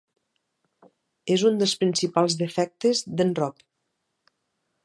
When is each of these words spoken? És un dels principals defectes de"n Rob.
És 1.35 1.43
un 1.51 1.59
dels 1.59 1.75
principals 1.83 2.39
defectes 2.41 3.05
de"n 3.21 3.37
Rob. 3.43 3.65